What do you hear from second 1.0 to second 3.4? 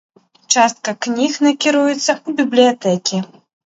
кніг накіруецца ў бібліятэкі.